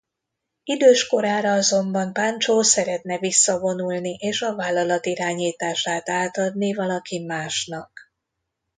Idős 0.63 1.07
korára 1.07 1.51
azonban 1.53 2.13
Pancho 2.13 2.63
szeretne 2.63 3.17
visszavonulni 3.19 4.17
és 4.19 4.41
a 4.41 4.55
vállalat 4.55 5.05
irányítását 5.05 6.09
átadni 6.09 6.73
valaki 6.73 7.19
másnak. 7.19 7.99